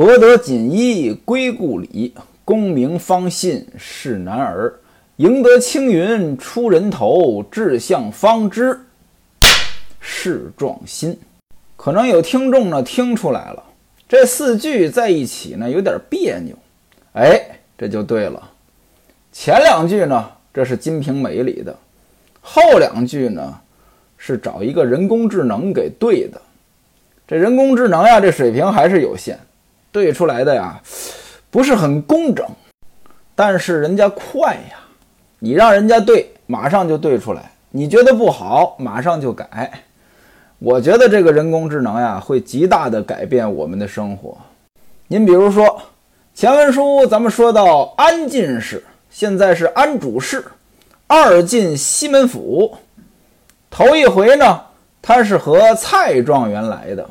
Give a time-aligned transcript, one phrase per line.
[0.00, 4.72] 博得锦衣归故里，功名方信是男儿。
[5.16, 8.80] 赢得青云出人头，志向方知
[10.00, 11.14] 事壮心。
[11.76, 13.62] 可能有听众呢听出来了，
[14.08, 16.56] 这四句在一起呢有点别扭。
[17.12, 17.38] 哎，
[17.76, 18.50] 这就对了。
[19.30, 21.74] 前两句呢，这是《金瓶梅》里的；
[22.40, 23.60] 后两句呢，
[24.16, 26.40] 是找一个人工智能给对的。
[27.28, 29.38] 这人工智能呀，这水平还是有限，
[29.92, 30.80] 对出来的呀
[31.50, 32.46] 不是很工整，
[33.34, 34.78] 但是人家快呀。
[35.38, 37.40] 你让人家对，马上就对出来；
[37.70, 39.70] 你觉得不好，马上就改。
[40.58, 44.36] 我觉得这个人工智能呀，会极大的改变我们的生活。
[45.08, 45.80] 您比如说，
[46.34, 50.44] 前文书咱们说到安进士，现在是安主事，
[51.06, 52.76] 二进西门府。
[53.70, 54.60] 头一回呢，
[55.00, 57.08] 他是和蔡状元来的，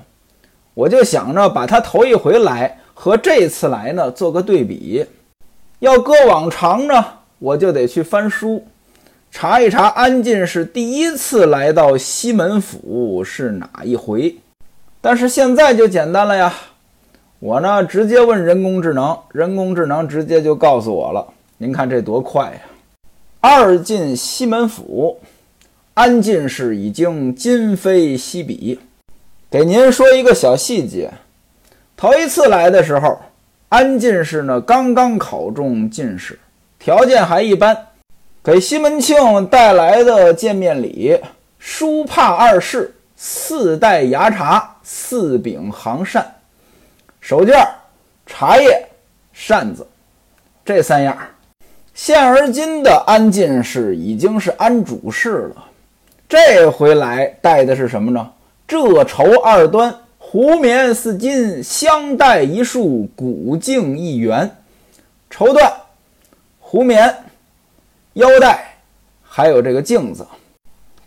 [0.79, 5.05] 我就想着把他头一回来和这次来呢做个对比。
[5.79, 7.05] 要搁往常呢。
[7.39, 8.65] 我就得去翻书，
[9.31, 14.35] 查一查安进士第一次来到西门府是哪一回。
[14.99, 16.53] 但是现在就简单了呀，
[17.39, 21.25] 我呢直接问人工智能，人工智能直接就告诉我了。
[21.57, 22.61] 您看这多快呀！
[23.39, 25.21] 二进西门府，
[25.93, 28.81] 安进士已经今非昔比。
[29.51, 31.11] 给您说一个小细节，
[31.97, 33.19] 头一次来的时候，
[33.69, 36.37] 安进士呢刚刚考中进士。
[36.77, 37.75] 条件还一般，
[38.43, 41.19] 给西门庆带来的见面礼：
[41.57, 46.35] 书帕二式、四袋牙茶、四柄行扇、
[47.19, 47.67] 手绢、
[48.27, 48.87] 茶叶、
[49.33, 49.87] 扇子，
[50.63, 51.17] 这三样。
[51.95, 55.65] 现而今的安进士已经是安主事了，
[56.29, 58.31] 这回来带的是什么呢？
[58.69, 64.57] 浙绸二端，湖绵四金，香带一束，古镜一圆，
[65.27, 65.71] 绸缎。
[66.59, 67.11] 湖绵、
[68.13, 68.75] 腰带，
[69.23, 70.23] 还有这个镜子，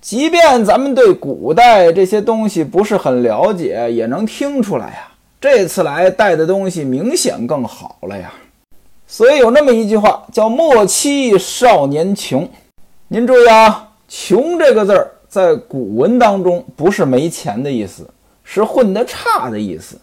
[0.00, 5.12] 即便咱们对古代这些东西不是很了解，也能听出来呀。
[5.40, 8.32] 这次来带的东西明显更好了呀。
[9.06, 12.50] 所以有那么一句话叫“莫欺少年穷”。
[13.06, 18.06] 您注意啊，“穷”这个字儿在古文当中不是没钱的意思，
[18.44, 19.98] 是混得差的意思。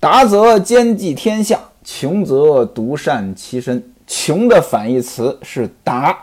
[0.00, 3.92] 达则兼济天下，穷则独善其身。
[4.06, 6.16] 穷的反义词是达，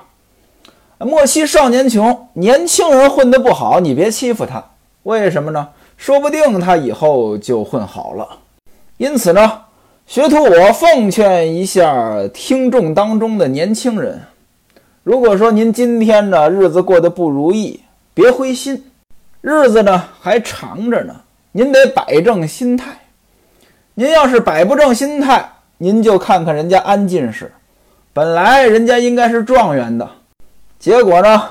[0.97, 4.63] 莫欺少年穷，年轻人混得不好，你别欺负他。
[5.03, 5.67] 为什么呢？
[5.95, 8.27] 说不定他以后就混好了。
[8.97, 9.61] 因此呢，
[10.07, 14.23] 学徒我奉劝一下听众当中的年轻人：
[15.03, 17.81] 如果说您今天呢日子过得不如意，
[18.13, 18.91] 别灰心，
[19.41, 21.15] 日子呢还长着呢，
[21.51, 22.91] 您得摆正心态。
[23.95, 27.51] 您要是摆不正心态，您就看看人家安进士。
[28.13, 30.07] 本来人家应该是状元的，
[30.77, 31.49] 结果呢，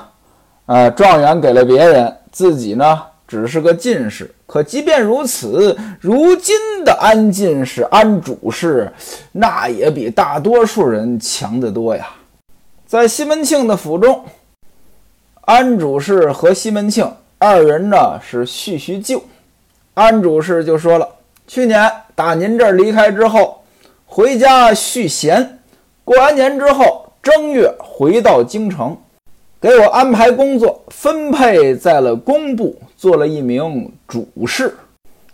[0.66, 4.32] 呃，状元给了别人，自己呢只是个进士。
[4.46, 8.92] 可即便如此，如今的安进士、安主事，
[9.32, 12.08] 那也比大多数人强得多呀。
[12.86, 14.24] 在西门庆的府中，
[15.44, 19.20] 安主事和西门庆二人呢是叙叙旧。
[19.94, 21.08] 安主事就说了
[21.48, 23.60] ：“去年打您这儿离开之后，
[24.06, 25.58] 回家续弦。”
[26.04, 28.96] 过完年之后，正月回到京城，
[29.60, 34.72] 给我安排工作，分配在了工部，做了一名主事。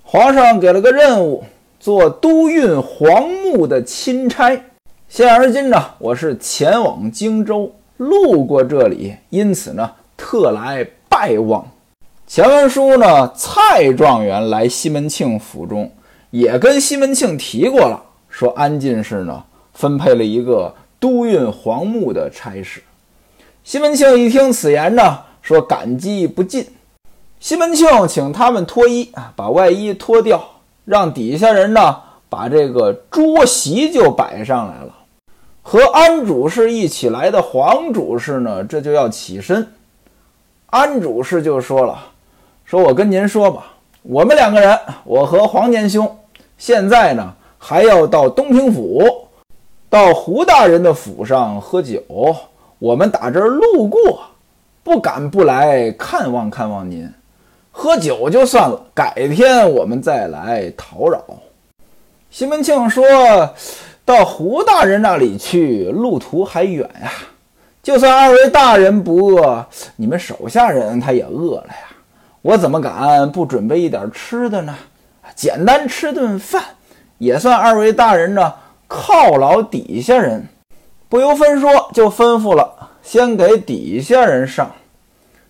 [0.03, 1.45] 皇上给了个任务，
[1.79, 4.59] 做都运黄木的钦差。
[5.07, 11.67] 现而今呢，我是前往荆州，路过这里，因此呢，特来拜望。
[12.27, 15.91] 前文书呢，蔡状元来西门庆府中，
[16.31, 19.45] 也跟西门庆提过了，说安进士呢。
[19.73, 22.83] 分配了一个都运黄木的差事。
[23.63, 26.67] 西门庆一听此言呢，说感激不尽。
[27.39, 30.45] 西门庆请他们脱衣啊，把外衣脱掉，
[30.85, 31.97] 让底下人呢
[32.29, 34.93] 把这个桌席就摆上来了。
[35.63, 39.65] 和安主事一起来的黄主事呢，这就要起身。
[40.71, 41.99] 安主事就说了
[42.67, 43.73] ：“说我跟您说吧，
[44.03, 46.19] 我们两个人，我和黄年兄，
[46.59, 49.03] 现在呢还要到东平府。”
[49.91, 52.03] 到胡大人的府上喝酒，
[52.79, 54.21] 我们打这儿路过，
[54.83, 57.11] 不敢不来看望看望您。
[57.73, 61.25] 喝酒就算了，改天我们再来讨扰。
[62.29, 63.03] 西门庆说
[64.05, 67.11] ：“到胡大人那里去，路途还远呀。
[67.89, 69.65] 就算二位大人不饿，
[69.97, 71.97] 你们手下人他也饿了呀。
[72.43, 74.77] 我怎么敢不准备一点吃的呢？
[75.35, 76.63] 简单吃顿饭，
[77.17, 78.53] 也算二位大人呢
[78.87, 80.47] 犒劳底下人，
[81.09, 84.71] 不由分说就吩咐了，先给底下人上。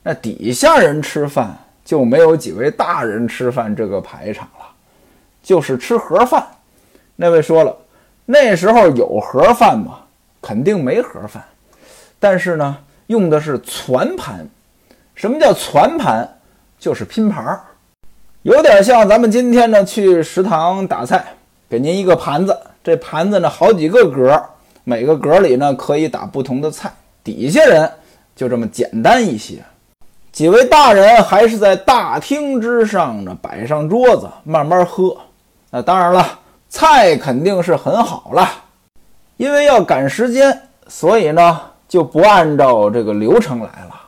[0.05, 4.67] 那底下人吃饭就没有几位大人吃饭这个排场了，
[5.43, 6.47] 就是吃盒饭。
[7.17, 7.77] 那位说了，
[8.27, 9.99] 那时候有盒饭吗？
[10.41, 11.43] 肯定没盒饭，
[12.19, 12.77] 但是呢，
[13.07, 14.47] 用的是攒盘。
[15.15, 16.29] 什么叫攒盘？
[16.79, 17.61] 就是拼盘儿，
[18.43, 21.25] 有点像咱们今天呢去食堂打菜，
[21.69, 24.41] 给您一个盘子，这盘子呢好几个格，
[24.85, 26.93] 每个格里呢可以打不同的菜。
[27.25, 27.91] 底下人
[28.37, 29.57] 就这么简单一些，
[30.31, 35.17] 几位大人还是在大厅之上呢摆上桌子慢慢喝。
[35.71, 36.39] 那当然了，
[36.69, 38.49] 菜肯定是很好了，
[39.37, 44.01] 因为要赶时间，所以呢就不按照这个流程来了，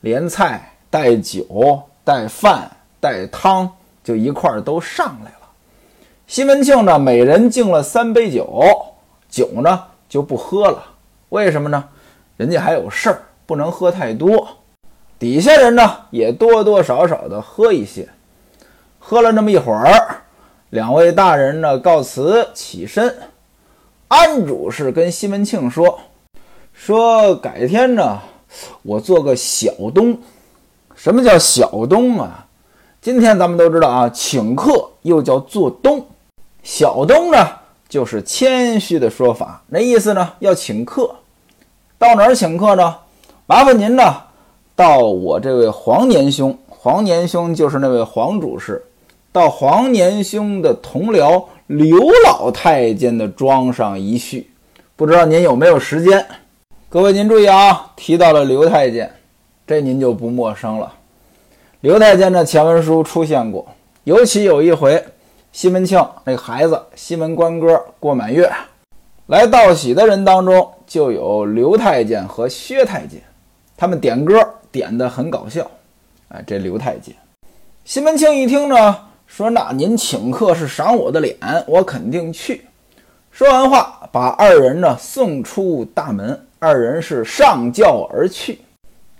[0.00, 1.82] 连菜带酒。
[2.04, 3.70] 带饭带汤
[4.02, 5.48] 就一块儿都上来了。
[6.26, 8.60] 西门庆呢，每人敬了三杯酒，
[9.30, 10.82] 酒呢就不喝了。
[11.28, 11.84] 为什么呢？
[12.36, 14.48] 人家还有事儿，不能喝太多。
[15.16, 18.08] 底下人呢也多多少少的喝一些。
[18.98, 20.22] 喝了那么一会儿，
[20.70, 23.16] 两位大人呢告辞起身。
[24.08, 26.00] 安主事跟西门庆说
[26.84, 28.18] ：“说改天呢，
[28.82, 30.18] 我做个小东。”
[30.96, 32.44] 什么叫小东啊？
[33.00, 36.04] 今天咱们都知道啊，请客又叫做东。
[36.64, 37.38] 小东呢，
[37.88, 41.14] 就是谦虚的说法，那意思呢，要请客。
[41.98, 42.96] 到哪儿请客呢？
[43.46, 44.16] 麻烦您呢，
[44.74, 48.84] 到我这位黄年兄，黄年兄就是那位黄主事，
[49.30, 54.50] 到黄年兄的同僚刘老太监的庄上一叙。
[54.96, 56.26] 不知道您有没有时间？
[56.92, 59.10] 各位您注意啊，提到了刘太监。
[59.66, 60.92] 这您就不陌生了。
[61.80, 63.66] 刘太监的前文书出现过，
[64.04, 65.02] 尤其有一回，
[65.52, 68.52] 西门庆那孩子西门官哥过满月，
[69.28, 73.22] 来道喜的人当中就有刘太监和薛太监，
[73.74, 75.66] 他们点歌点的很搞笑。
[76.28, 77.14] 哎，这刘太监，
[77.86, 82.66] 西门庆一听呢，说：“那您请客是赏我的脸，我肯定去。”
[83.32, 88.60] 说完话，把二人呢送出大门，二人是上轿而去。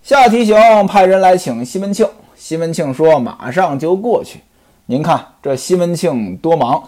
[0.00, 0.56] 下提刑
[0.86, 4.38] 派人来请西门庆，西门庆说：“马上就过去。”
[4.86, 6.80] 您看这西门庆多忙，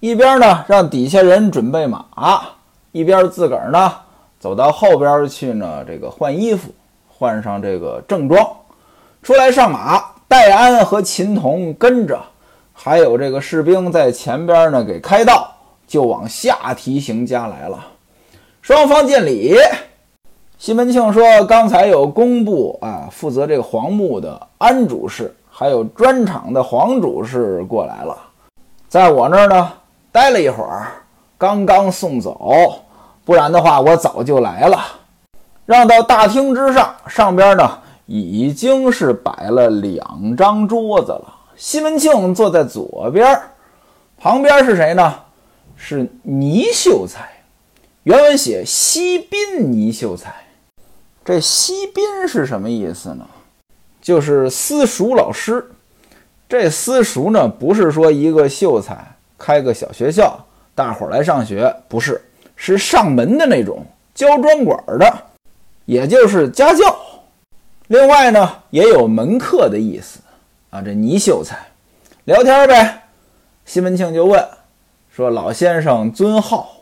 [0.00, 2.04] 一边呢让底下人准备马，
[2.90, 3.94] 一边自个儿呢
[4.40, 6.74] 走到后边去呢，这个换衣服，
[7.06, 8.44] 换上这个正装，
[9.22, 10.02] 出来上马。
[10.26, 12.20] 戴安和秦童跟着，
[12.72, 15.52] 还有这个士兵在前边呢给开道，
[15.86, 17.84] 就往下提刑家来了。
[18.70, 19.56] 双方见礼。
[20.56, 28.16] 西门庆说：“刚才有工部啊，负责这个黄木的安主事，还有砖厂的黄主事过来了，
[28.88, 29.72] 在我那儿呢
[30.12, 30.86] 待了一会儿，
[31.36, 32.74] 刚刚送走，
[33.24, 34.78] 不然的话我早就来了。
[35.66, 37.68] 让到大厅之上，上边呢
[38.06, 41.24] 已经是摆了两张桌子了。
[41.56, 43.36] 西门庆坐在左边，
[44.16, 45.12] 旁边是谁呢？
[45.74, 47.28] 是倪秀才。
[48.04, 50.34] 原文写西宾倪秀才。”
[51.22, 53.26] 这西宾是什么意思呢？
[54.00, 55.70] 就是私塾老师。
[56.48, 59.06] 这私塾呢，不是说一个秀才
[59.38, 60.44] 开个小学校，
[60.74, 62.20] 大伙儿来上学，不是，
[62.56, 65.22] 是上门的那种教专管的，
[65.84, 66.96] 也就是家教。
[67.88, 70.18] 另外呢，也有门客的意思
[70.70, 70.82] 啊。
[70.82, 71.56] 这倪秀才
[72.24, 73.04] 聊天呗，
[73.64, 74.44] 西门庆就问
[75.14, 76.76] 说：“老先生尊号？”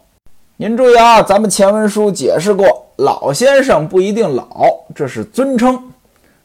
[0.60, 5.80] 您注意啊，咱们前文书解释过，老先生不一定老，这是尊称。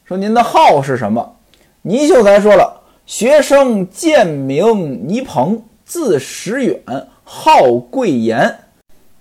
[0.04, 1.34] 说您的号是什么？
[1.82, 6.80] 倪秀才说了，学生贱名倪鹏，字时远，
[7.24, 8.56] 号贵言。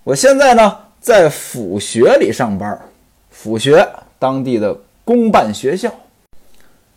[0.03, 2.79] 我现在呢在府学里上班，
[3.31, 3.83] 府学
[4.19, 5.91] 当地的公办学校。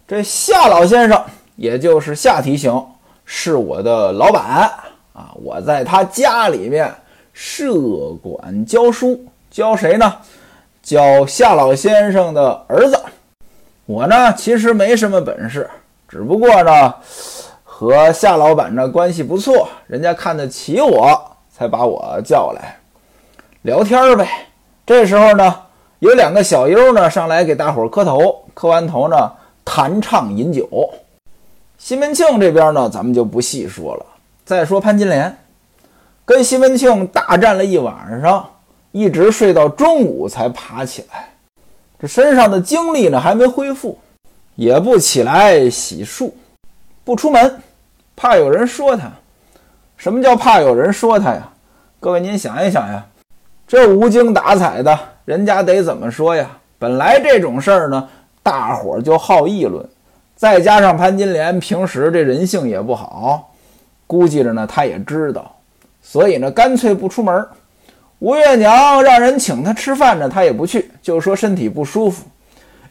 [0.07, 1.25] 这夏老先生，
[1.57, 2.79] 也就是夏提刑，
[3.25, 4.71] 是我的老板
[5.15, 6.95] 啊，我在他家里面。
[7.39, 7.75] 设
[8.23, 10.11] 馆教书，教谁呢？
[10.83, 12.99] 教夏老先生的儿子。
[13.85, 15.69] 我呢，其实没什么本事，
[16.09, 16.95] 只不过呢，
[17.63, 22.79] 和夏老板呢关系不错，人家看得起我，才把我叫来
[23.61, 24.27] 聊天呗。
[24.87, 25.55] 这时候呢，
[25.99, 29.31] 有两个小优呢上来给大伙磕头，磕完头呢，
[29.63, 30.91] 弹唱饮酒。
[31.77, 34.07] 西门庆这边呢，咱们就不细说了。
[34.47, 35.37] 再说潘金莲。
[36.27, 38.45] 跟西门庆大战了一晚上，
[38.91, 41.29] 一直睡到中午才爬起来。
[42.01, 43.97] 这身上的精力呢还没恢复，
[44.57, 46.33] 也不起来洗漱，
[47.05, 47.59] 不出门，
[48.17, 49.09] 怕有人说他。
[49.97, 51.49] 什么叫怕有人说他呀？
[52.01, 53.07] 各位您想一想呀，
[53.67, 56.51] 这无精打采的，人家得怎么说呀？
[56.77, 58.09] 本来这种事儿呢，
[58.43, 59.89] 大伙儿就好议论，
[60.35, 63.55] 再加上潘金莲平时这人性也不好，
[64.09, 65.56] 估计着呢他也知道，
[66.09, 67.45] 所以呢干脆不出门。
[68.21, 72.25] 吴月娘让人请他吃饭呢，他也不去，就说身体不舒服。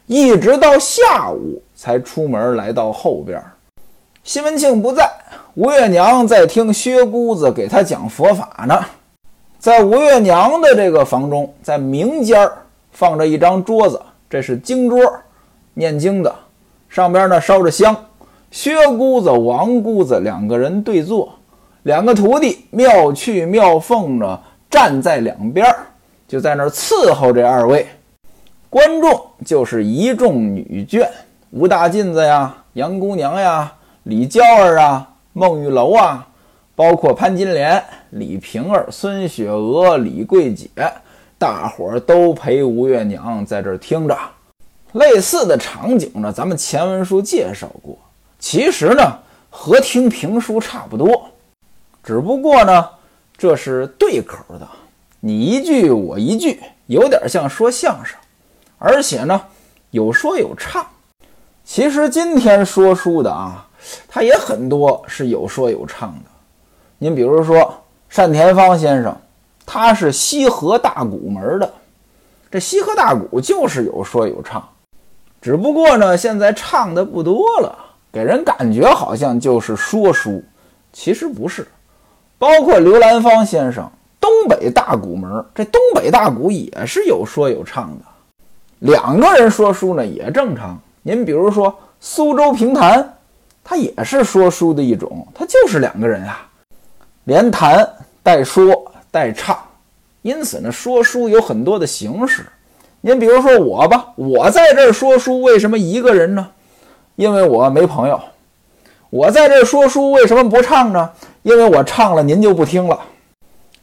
[0.06, 3.42] 一直到下午才出门，来到后边。
[4.22, 5.10] 西门庆不在，
[5.54, 8.78] 吴月娘在听薛姑子给他讲佛法呢。
[9.58, 12.52] 在吴月娘的这个房中，在明间儿
[12.92, 15.00] 放着一张桌子，这是经桌，
[15.72, 16.32] 念经的。
[16.88, 17.96] 上边呢烧着香，
[18.50, 21.32] 薛姑子、王姑子两个人对坐，
[21.86, 25.64] 两个徒弟妙趣妙凤呢站在两边，
[26.26, 27.86] 就在那儿伺候这二位。
[28.68, 31.08] 观众就是一众女眷，
[31.50, 36.26] 吴大妗子呀、杨姑娘呀、李娇儿啊、孟玉楼啊，
[36.74, 40.68] 包括潘金莲、李瓶儿、孙雪娥、李桂姐，
[41.38, 44.18] 大伙儿都陪吴月娘在这儿听着。
[44.94, 47.96] 类似的场景呢，咱们前文书介绍过。
[48.40, 49.18] 其实呢，
[49.50, 51.28] 和听评书差不多，
[52.06, 52.88] 只不过呢，
[53.36, 54.68] 这是对口的，
[55.18, 58.16] 你一句我一句，有点像说相声。
[58.78, 59.42] 而且呢，
[59.90, 60.86] 有说有唱。
[61.64, 63.66] 其实今天说书的啊，
[64.06, 66.30] 他也很多是有说有唱的。
[66.98, 67.76] 您比如说
[68.14, 69.12] 单田芳先生，
[69.66, 71.68] 他是西河大鼓门的，
[72.48, 74.64] 这西河大鼓就是有说有唱，
[75.40, 77.76] 只不过呢，现在唱的不多了，
[78.12, 80.40] 给人感觉好像就是说书，
[80.92, 81.66] 其实不是。
[82.38, 83.90] 包括刘兰芳先生，
[84.20, 88.04] 东北大鼓门，这东北大鼓也是有说有唱的。
[88.80, 90.78] 两个人说书呢也正常。
[91.02, 93.16] 您比如说苏州评弹，
[93.64, 96.46] 它也是说书的一种，它就是两个人啊，
[97.24, 97.88] 连弹
[98.22, 99.58] 带说带唱。
[100.20, 102.44] 因此呢，说书有很多的形式。
[103.00, 106.48] 您比如说我吧，我在这儿说书，为什么一个人呢？
[107.14, 108.20] 因为我没朋友。
[109.08, 111.08] 我在这儿说书，为什么不唱呢？
[111.46, 112.98] 因为我唱了您就不听了。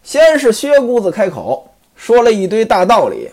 [0.04, 1.66] 先是薛姑子开口
[1.96, 3.30] 说了一堆大道理。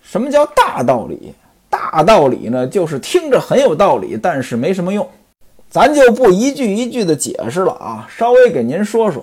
[0.00, 1.34] 什么叫大道理？
[1.68, 5.06] 大道理呢，就是听着很有道理，但是没什么用。
[5.68, 9.22] 咱就不一句一句的解释了啊，稍微给您说说。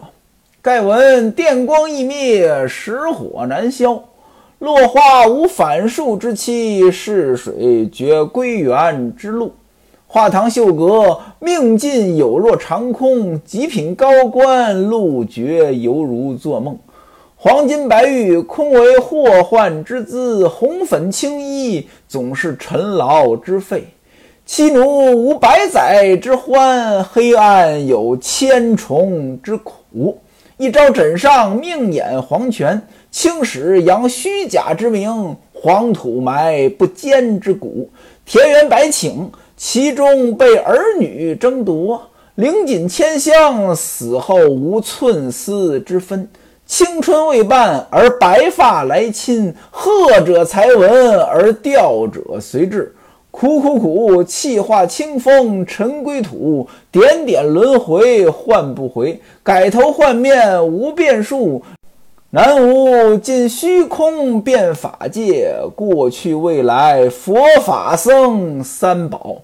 [0.62, 4.03] 盖闻电光一灭，石火难消；
[4.60, 9.51] 落花无反树之期，逝水绝归源之路。
[10.13, 16.77] 画堂秀阁，命尽有若长空；极品高官，路绝犹如做梦。
[17.36, 23.88] 黄金白玉空为祸患之资，红粉青衣总是尘劳之费。
[24.46, 30.20] 妻奴无百载之欢，黑暗有千重之苦。
[30.58, 32.79] 一朝枕上命眼黄泉，
[33.10, 37.89] 青史扬虚假之名，黄土埋不坚之骨。
[38.25, 39.25] 田园百顷，
[39.65, 46.27] 其中被儿女争夺，领锦千香，死后无寸丝之分。
[46.65, 52.93] 青春未半而白发来侵，贺者才闻而吊者随至。
[53.32, 61.63] 苦苦苦，气化清风尘归土，点点轮回换不回，改头换面无变数。
[62.32, 69.38] 南无尽虚空变法界，过去未来佛法僧三宝，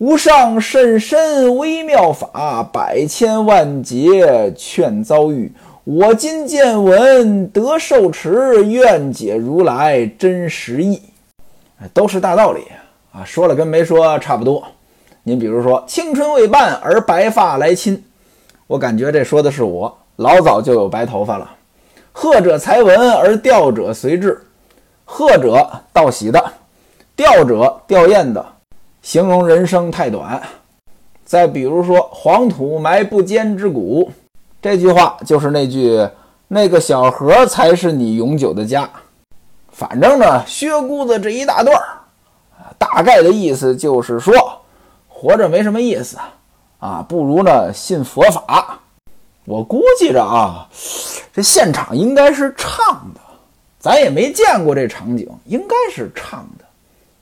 [0.00, 5.52] 无上甚深微妙法，百千万劫劝遭遇。
[5.84, 11.02] 我今见闻得受持，愿解如来真实义。
[11.92, 12.62] 都是大道理
[13.12, 14.66] 啊，说了跟没说差不多。
[15.22, 18.02] 您比如说，青春未半而白发来侵，
[18.68, 21.56] 我感觉这说的是我，老早就有白头发了。
[22.12, 24.46] 贺者才闻而吊者随至，
[25.04, 26.52] 贺者道喜的，
[27.14, 28.46] 吊者吊唁的，
[29.02, 30.40] 形容人生太短。
[31.24, 34.10] 再比如说，黄土埋不坚之骨。
[34.60, 36.06] 这句话就是那句
[36.48, 38.90] “那个小河才是你永久的家”。
[39.70, 41.80] 反正呢，薛姑子这一大段，
[42.76, 44.34] 大概的意思就是说，
[45.08, 46.18] 活着没什么意思
[46.80, 48.80] 啊，不如呢信佛法。
[49.46, 50.68] 我估计着啊，
[51.32, 53.20] 这现场应该是唱的，
[53.78, 56.64] 咱也没见过这场景，应该是唱的。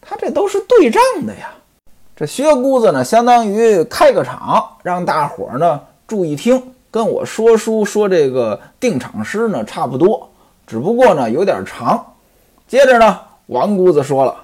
[0.00, 1.50] 他这都是对仗的呀。
[2.18, 6.60] 这薛姑子呢，相当于开个场，让大伙儿呢注意听。
[6.90, 10.28] 跟我说书说这个定场诗呢差不多，
[10.66, 12.04] 只不过呢有点长。
[12.66, 14.34] 接着呢，王姑子说了，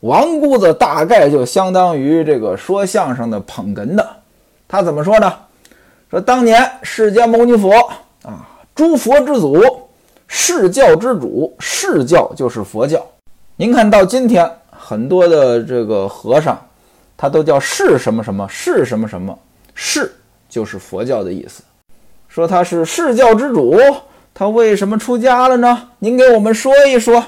[0.00, 4.06] 王姑子大概就相当于这个说相声的捧哏的。
[4.68, 5.32] 他怎么说呢？
[6.10, 7.72] 说当年释迦牟尼佛
[8.24, 9.64] 啊，诸佛之祖，
[10.26, 13.02] 释教之主，释教就是佛教。
[13.56, 16.60] 您看到今天很多的这个和尚，
[17.22, 18.20] 他都叫是什么？
[18.20, 19.06] 什么，是什么？
[19.06, 19.38] 什么，
[19.76, 20.12] 是
[20.48, 21.62] 就是佛教的意思。
[22.26, 23.78] 说他是释教之主，
[24.34, 24.98] 他为什么？
[24.98, 25.88] 出家了呢？
[26.00, 27.24] 您给我们说一说。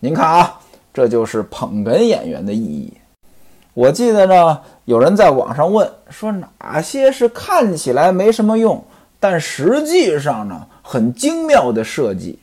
[0.00, 0.60] 您看啊，
[0.92, 2.92] 这就是捧哏演员的意义。
[3.72, 8.58] 我记得呢，有人在网上问说，哪些是看起来没什么？
[8.58, 8.84] 用，
[9.18, 12.38] 但实际上呢很精妙的设计？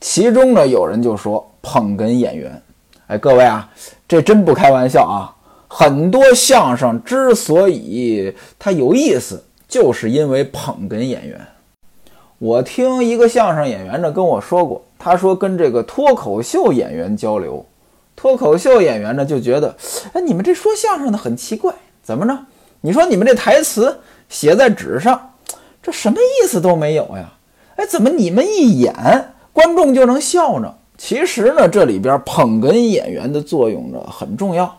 [0.00, 2.62] 其中呢，有人就说捧哏演员。
[3.08, 3.68] 哎，各位啊，
[4.08, 5.35] 这真不开玩笑啊！
[5.68, 11.40] 很多相声之所以它有意思，就是因为捧哏演员。
[12.38, 17.64] 我听一个相声演员呢跟我说过，他说跟这个脱口秀演员交流。
[18.14, 19.76] 脱口秀演员呢就觉得，
[20.12, 22.38] 哎，你们这说相声的很奇怪，怎么着？
[22.80, 25.32] 你说你们这台词写在纸上，
[25.82, 27.32] 这什么意思都没有呀？
[27.76, 28.94] 哎，怎么你们一演，
[29.52, 30.74] 观众就能笑呢？
[30.96, 34.74] 其实呢，这里边捧哏演员的作用呢很重要。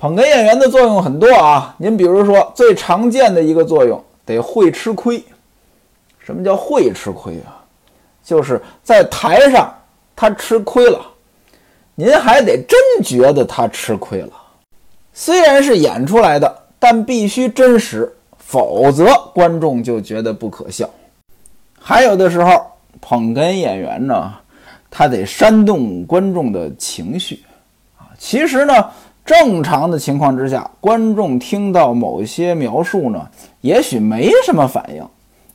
[0.00, 5.20] 捧哏演员的作用很多啊，您比如说最常见的一个作用，得会吃亏。
[6.20, 7.58] 什么叫会吃亏啊？
[8.22, 9.74] 就是在台上
[10.14, 11.00] 他吃亏了。
[11.96, 14.30] 您还得真觉得他吃亏了，
[15.12, 20.88] 虽然是演出来的，但必须真实，否则观众就觉得不可笑。
[21.76, 22.64] 还有的时候，
[23.00, 24.32] 捧哏演员呢，
[24.88, 27.42] 他得煽动观众的情绪
[27.96, 28.14] 啊。
[28.16, 28.74] 其实呢，
[29.28, 33.28] 正常的情况之下，观众听到某些描述呢，
[33.60, 35.06] 也许没什么反应，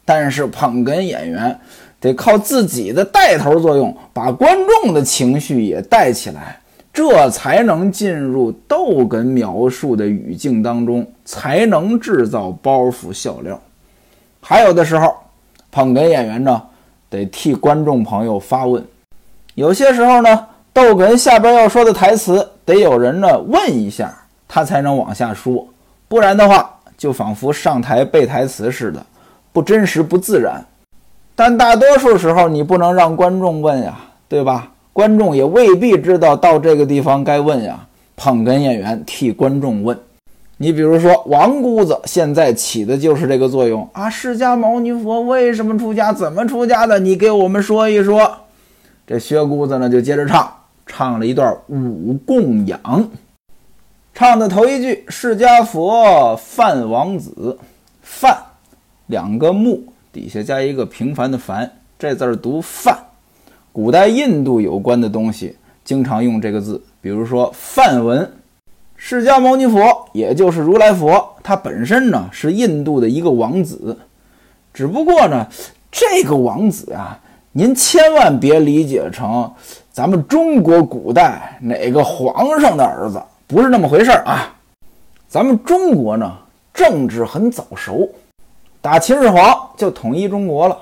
[0.06, 1.60] 但是捧哏演员。
[2.00, 6.60] 得靠自己的带头作用，把观众的情绪也带起来，
[6.94, 13.60] 这才能进入逗哏描述的语境当中，才能制造包袱笑料。
[14.40, 15.16] 还有的时候，
[15.72, 16.62] 捧哏演员呢，
[17.10, 18.86] 得替观众朋友发问。
[19.56, 24.12] 有些时候呢，逗哏下边要说的台词，得有人呢问一下，
[24.48, 25.68] 他才能往下说，
[26.08, 29.06] 不然的话，就仿佛上台背台词似的，
[29.52, 30.66] 不真实不自然。
[31.36, 34.72] 但大多数时候，你不能让观众问呀，对吧？
[34.92, 37.80] 观众也未必知道到这个地方该问呀。
[38.16, 39.98] 捧哏演员替观众问，
[40.58, 44.08] 你比如说王姑子现在起的就是这个作用啊。
[44.08, 46.14] 释迦牟尼佛为什么出家？
[46.14, 47.00] 怎么出家的？
[47.00, 48.32] 你给我们说一说。
[49.08, 50.54] 这薛姑子呢就接着唱，
[50.86, 53.10] 唱了一段五供养，
[54.14, 57.58] 唱的头一句：释迦佛梵王子，
[58.02, 58.38] 梵
[59.08, 59.84] 两个木。
[60.12, 62.96] 底下加一个平凡的凡，这字儿读梵。
[63.72, 68.32] 古代印度有关的东西经常用这个字，比如说梵文。
[68.96, 73.98] 释迦牟尼佛，也就是如来佛，他本身呢是印度的一个王子，
[74.72, 75.48] 只不过呢
[75.92, 77.20] 这个王子啊，
[77.52, 79.52] 您千万别理解成
[79.94, 84.52] 咱们中国古代哪个皇上的儿子，不是那么回事啊。
[85.28, 86.36] 咱们中国呢
[86.74, 88.10] 政治很早熟。
[88.82, 90.76] 打秦始皇就统一中国了，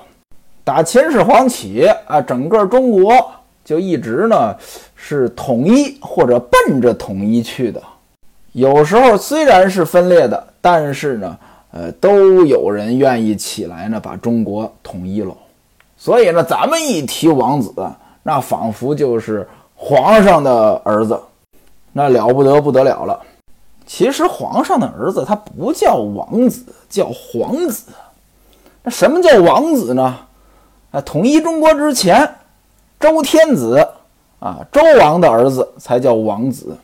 [0.64, 3.14] 打秦始皇起啊，整个中国
[3.62, 4.56] 就一直呢
[4.96, 7.82] 是统一或者奔着统一去的。
[8.52, 11.38] 有时候虽然是分裂的，但是呢，
[11.70, 15.36] 呃，都有人愿意起来呢把中国统一了。
[15.98, 17.70] 所以呢，咱们一提王子，
[18.22, 21.20] 那仿佛就是皇上的儿子，
[21.92, 23.20] 那了不得不得了了。
[23.84, 27.92] 其实皇上的儿子他不叫王子，叫皇子。
[28.82, 30.18] 那什么叫王子呢？
[30.92, 32.36] 啊，统一中国之前，
[33.00, 33.88] 周天子
[34.38, 36.76] 啊，周王的儿子才叫王子。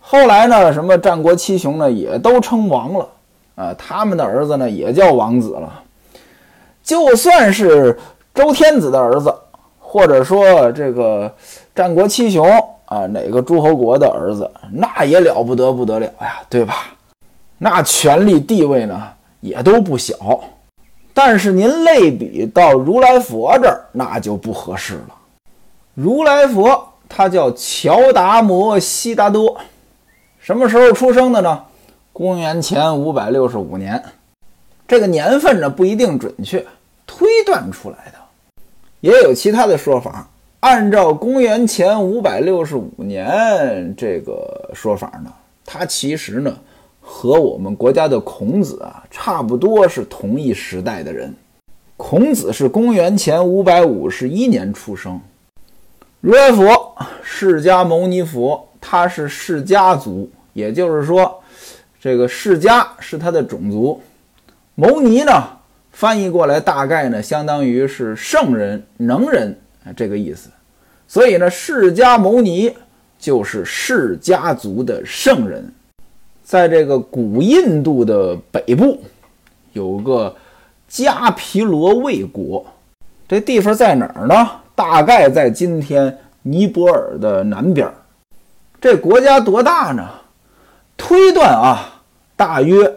[0.00, 3.08] 后来呢，什么战国七雄呢，也都称王了
[3.54, 5.82] 啊，他们的儿子呢也叫王子了。
[6.82, 7.98] 就算是
[8.34, 9.34] 周天子的儿子，
[9.88, 11.34] 或者说这个
[11.74, 12.46] 战国七雄。
[12.88, 16.86] 啊，哪个诸侯国的儿子，那也了不得不得了呀，对吧？
[17.58, 19.06] 那权力地位呢，
[19.40, 20.14] 也都不小。
[21.12, 25.14] 但是您类比到如来佛这儿，那就不合适了。
[25.92, 29.58] 如来佛他叫乔达摩悉达多，
[30.40, 31.62] 什么时候出生的呢？
[32.14, 34.02] 公元前五百六十五年。
[34.86, 36.64] 这个年份呢不一定准确，
[37.06, 38.17] 推断出来的，
[39.00, 40.28] 也有其他的说法。
[40.60, 45.32] 按照公元前五百六十五年这个说法呢，
[45.64, 46.56] 他其实呢
[47.00, 51.32] 和我们国家的孔子啊差不多是同一时代的人。
[51.96, 55.20] 孔子是公元前五百五十一年出生，
[56.20, 61.40] 如来佛释迦牟尼佛他是释迦族，也就是说，
[62.00, 64.00] 这个释迦是他的种族，
[64.74, 65.32] 牟尼呢
[65.92, 69.58] 翻译过来大概呢，相当于是圣人、能人
[69.96, 70.48] 这个意思。
[71.06, 72.72] 所以呢，释迦牟尼
[73.18, 75.72] 就是释迦族的圣人。
[76.44, 79.02] 在这个古印度的北部，
[79.72, 80.34] 有个
[80.90, 82.64] 迦毗罗卫国，
[83.26, 84.50] 这地方在哪儿呢？
[84.74, 87.86] 大概在今天尼泊尔的南边。
[88.80, 90.08] 这国家多大呢？
[90.96, 92.02] 推断啊，
[92.34, 92.90] 大约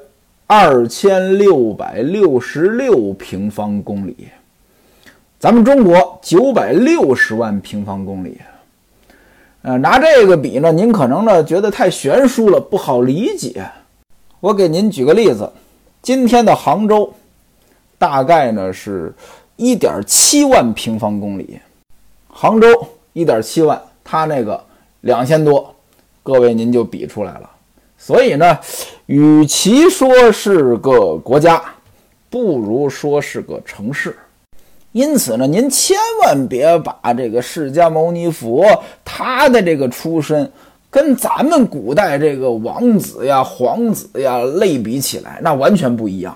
[0.54, 4.28] 二千六百六十六平方公里。
[5.40, 8.38] 咱们中国九百六十万平方公里。
[9.62, 13.66] 呃，拿这个比呢，您可能呢觉得太悬殊了，不好理解。
[14.42, 15.50] 我给您举个例子，
[16.02, 17.14] 今天的杭州
[17.98, 19.14] 大概呢是
[19.56, 21.62] 一点七万平方公里，
[22.28, 22.68] 杭州
[23.14, 24.62] 一点七万，它那个
[25.00, 25.74] 两千多，
[26.24, 27.51] 各位您就比出来了。
[28.04, 28.58] 所以呢，
[29.06, 31.62] 与其说是个国家，
[32.32, 34.18] 不如说是个城市。
[34.92, 38.66] 因此呢，您千万别把这个释迦牟尼佛
[39.06, 40.52] 他的这个出身
[40.90, 46.36] 跟咱们古代这个王子呀、皇子呀类比起来，那完全不一样。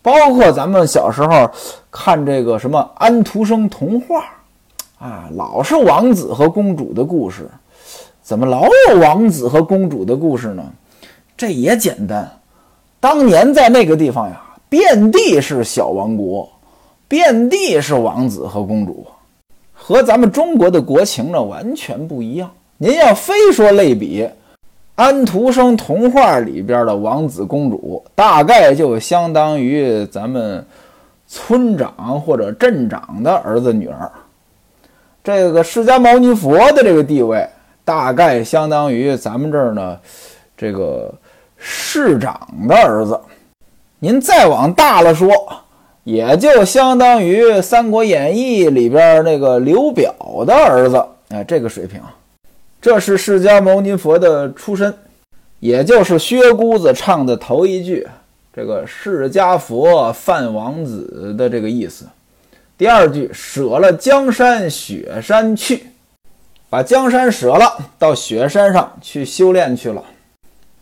[0.00, 1.50] 包括咱们小时候
[1.90, 4.24] 看这个什么安徒生童话
[5.00, 7.50] 啊，老是王子和公主的故事，
[8.28, 10.62] 怎么老有王子和公主的故事呢？
[11.34, 12.30] 这也简单，
[13.00, 14.38] 当年在那个地方呀，
[14.68, 16.46] 遍地是小王国。
[17.08, 19.06] 遍地是王子和公主，
[19.72, 22.50] 和咱们中国的国情呢完全不一样。
[22.76, 24.28] 您要非说类比，
[24.94, 30.62] 安徒生童话里边的王子公主，大概就相当于咱们
[31.26, 34.12] 村长或者镇长的儿子女儿。
[35.24, 37.48] 这个释迦牟尼佛的这个地位，
[37.88, 39.98] 大概相当于咱们这儿呢
[40.54, 41.10] 这个
[41.56, 43.18] 市长的儿子。
[43.98, 45.30] 您再往大了说。
[46.04, 50.14] 也就相当于《三国演义》里边那个刘表
[50.46, 52.00] 的儿子，哎，这个水平。
[52.80, 54.94] 这是释迦牟尼佛的出身，
[55.60, 58.08] 也就是薛姑子唱的头一句，
[58.54, 62.06] 这个释迦佛范王子的这个意思。
[62.78, 65.88] 第二句，舍了江山雪山去，
[66.70, 70.02] 把江山舍了，到雪山上去修炼去了。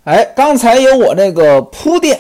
[0.05, 2.19] 哎，刚才有我这个铺垫。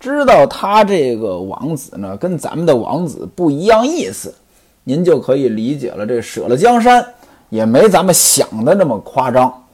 [0.00, 4.34] 知道他这个王子呢，跟咱们的王子不一样意思，
[4.82, 6.04] 您就可以理解了。
[6.04, 7.02] 这舍了江山
[7.48, 9.64] 也没咱们想的那么夸张，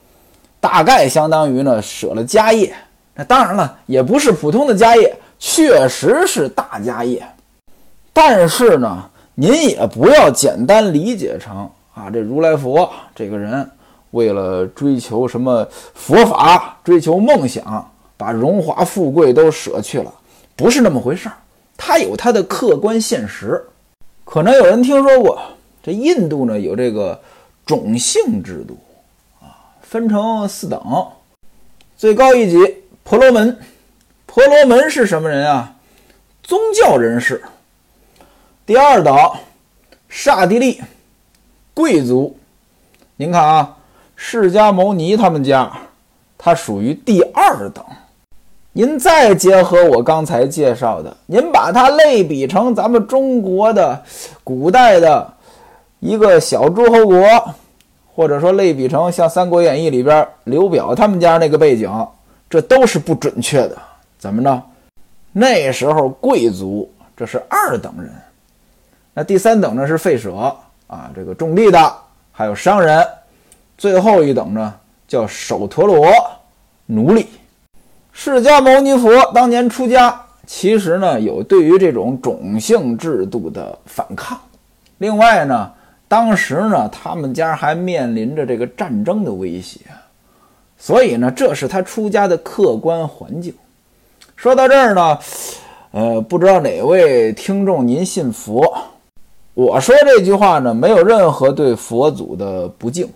[0.60, 2.72] 大概相当于呢舍了家业。
[3.16, 7.26] 那当然了，也不是普通的家业，确实是大家业。
[8.12, 9.02] 但是呢，
[9.34, 11.68] 您也不要简单理解成
[12.00, 13.70] 啊，这如来佛这个人
[14.12, 20.10] 为了追求什么佛法，追求梦想，把荣华富贵都舍去了。
[20.56, 21.36] 不是那么回事儿，
[21.76, 23.62] 他有他的客观现实。
[24.24, 25.40] 可能有人听说过，
[25.82, 27.20] 这印度呢有这个
[27.66, 28.78] 种姓制度
[29.40, 30.80] 啊，分成四等，
[31.96, 33.58] 最高一级婆罗门。
[34.26, 35.74] 婆罗门是什么人啊？
[36.42, 37.42] 宗教人士。
[38.64, 39.16] 第二等
[40.08, 40.80] 刹帝利，
[41.74, 42.36] 贵族。
[43.16, 43.76] 您看啊，
[44.16, 45.70] 释迦牟尼他们家，
[46.38, 47.84] 他属于第二等。
[48.72, 54.00] 您再结合我刚才介绍的，您把它类比成咱们中国的
[54.44, 55.34] 古代的
[55.98, 57.20] 一个小诸侯国，
[58.14, 61.90] 或者说类比成像《三国演义》里边刘表他们家那个背景，
[62.48, 63.76] 这都是不准确的。
[64.18, 64.62] 怎么着？
[65.32, 68.10] 那时候贵族这是二等人，
[69.14, 70.56] 那第三等呢是废舍
[70.90, 71.94] 啊，这个种地的，
[72.32, 73.06] 还有商人，
[73.78, 74.74] 最后一等呢
[75.06, 76.12] 叫首陀罗
[76.84, 77.28] 奴隶。
[78.12, 84.36] 释迦牟尼佛当年出家，其实呢有对于这种种姓制度的反抗。
[84.98, 85.70] 另外呢，
[86.08, 89.78] 当时呢他们家还面临着这个战争的威胁，
[90.76, 93.54] 所以呢这是他出家的客观环境。
[94.34, 95.18] 说到这儿呢，
[95.92, 98.76] 呃，不知道哪位听众您信佛？
[99.54, 103.08] 我说这句话呢，没有任何对佛祖的不敬，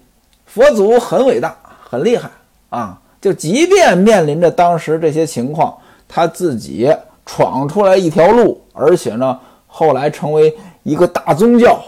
[0.47, 1.57] 佛祖很伟大，
[1.89, 2.31] 很厉害
[2.71, 3.01] 啊。
[3.21, 5.75] 就即便面临着当时这些情况，
[6.07, 6.95] 他自己
[7.25, 11.81] 闯出来一条路，而且呢，后来成为一个大宗教，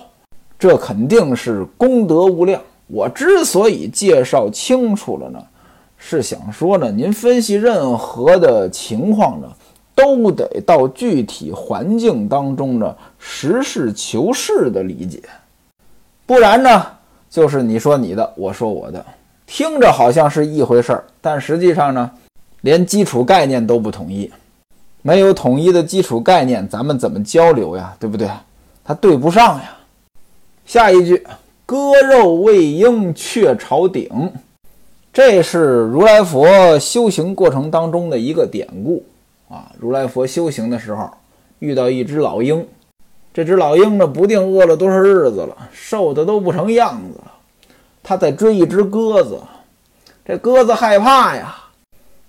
[0.58, 2.58] 这肯定是功德无量。
[2.86, 5.38] 我之所以介绍清楚了呢，
[5.98, 9.48] 是想说呢，您分析任何的情况呢，
[9.96, 15.22] 都得到具体环境当中的，实事求是的理解，
[16.26, 16.86] 不然呢，
[17.30, 19.04] 就是你说你的，我说我的。
[19.46, 22.10] 听着好像是一回事儿，但实际上呢，
[22.60, 24.30] 连基础概念都不统一。
[25.02, 27.96] 没有统一的基础概念，咱们怎么交流呀？
[27.98, 28.28] 对不对？
[28.84, 29.76] 它对不上呀。
[30.66, 31.24] 下一句，
[31.64, 34.32] 割肉喂鹰，雀巢顶，
[35.12, 39.02] 这是如来佛修行过程当中的一个典故
[39.48, 39.72] 啊。
[39.78, 41.10] 如来佛修行的时候，
[41.58, 42.66] 遇到一只老鹰，
[43.32, 47.32] 这只老鹰呢，不定饿了多少日子了，瘦的都不成样子了。
[48.02, 49.40] 他在追一只鸽子，
[50.24, 51.56] 这鸽子害怕呀，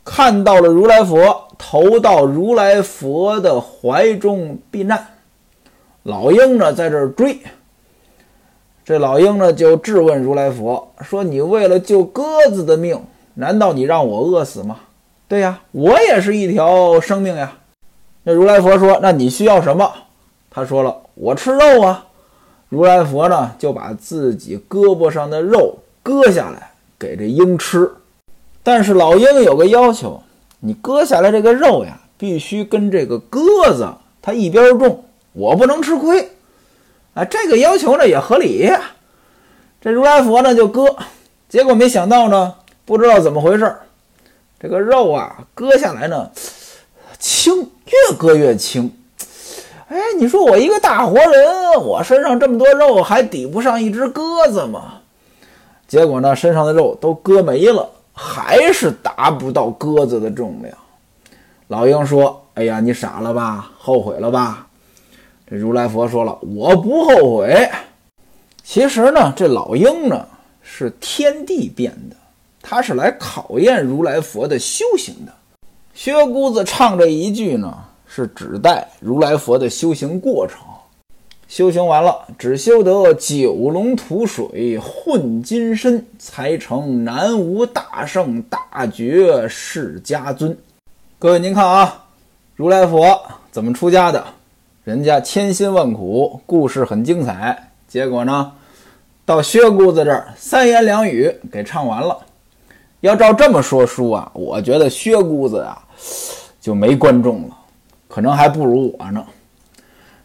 [0.04, 5.08] 看到了如来佛，投到如来佛的怀中避难。
[6.04, 7.38] 老鹰呢，在这儿追。
[8.86, 12.98] 这老鹰呢，就质问如来佛说：“你为了救鸽子的命，
[13.34, 14.80] 难道你让我饿死吗
[15.28, 17.58] ？”“对呀，我也是一条生命呀。”
[18.24, 19.92] 那如来佛说：“那你需要什么？”
[20.50, 22.06] 他说了：“我吃肉啊。”
[22.70, 27.90] 如来佛呢，就把自己胳膊上的肉割下来给这鹰吃。
[28.62, 30.22] 但是老鹰有个要求，
[30.60, 33.40] 你割下来这个肉呀，必须跟这个鸽
[33.74, 33.88] 子
[34.22, 35.06] 它一边重。
[35.32, 36.32] 我不能吃亏，
[37.14, 38.70] 啊，这个要求呢也合理。
[39.80, 40.98] 这如来佛呢就割，
[41.48, 43.74] 结果没想到呢，不知道怎么回事，
[44.60, 46.32] 这个肉啊割下来呢
[47.20, 48.92] 轻，越割越轻。
[49.88, 55.02] 哎，你说我一个大活人，我身上这么多肉，还抵不上一只鸽子吗？
[55.88, 60.76] 结果呢，身上的肉都割没了，还是达不到鸽子的重量。
[61.68, 63.72] 老鹰说：“哎呀，你傻了吧？
[63.78, 64.68] 后悔了吧？”
[65.50, 67.70] 这如来佛说了：“我不后悔。
[68.64, 70.28] 其实呢，这老鹰呢
[70.62, 72.16] 是天地变的，
[72.70, 75.32] 他是来考验如来佛的修行的。
[75.94, 77.74] 薛姑子唱这一句呢，
[78.06, 80.60] 是指代如来佛的修行过程。
[81.48, 90.56] 修行完了，只修得九龙吐水混金身，才成南无大圣大觉释迦尊。
[91.18, 92.04] 各位，您看啊，
[92.58, 93.18] 如来佛
[93.50, 94.22] 怎么出家的？”
[94.84, 97.72] 人家千辛万苦，故事很精彩。
[97.88, 98.52] 结果呢，
[99.26, 102.18] 到薛姑子这儿，三言两语给唱完了。
[103.08, 105.82] 要照这么说书啊，我觉得薛姑子啊
[106.60, 107.56] 就没观众了，
[108.10, 109.24] 可能还不如我呢。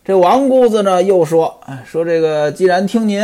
[0.04, 3.22] 这王姑子呢又说：“说这个既然听您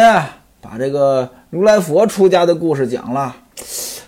[0.61, 3.35] 把这个如来佛出家的故事讲了，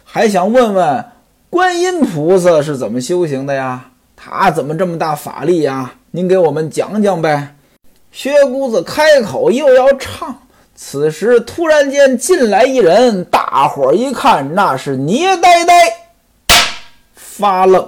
[0.04, 1.04] 还想问问
[1.50, 3.90] 观音菩萨是怎么修行的呀？
[4.14, 7.56] 他怎么这么大法力呀？”您给我们讲讲呗。
[8.12, 10.42] 薛姑子开口又要唱，
[10.82, 15.74] 此时突然间进来一人，大伙儿一看，那是捏呆呆，
[17.14, 17.86] 发愣。